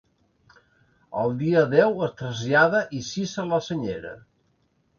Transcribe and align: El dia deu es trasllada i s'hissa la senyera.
El 1.23 1.35
dia 1.41 1.61
deu 1.75 2.01
es 2.07 2.17
trasllada 2.23 2.81
i 3.01 3.05
s'hissa 3.11 3.49
la 3.53 3.61
senyera. 3.69 4.15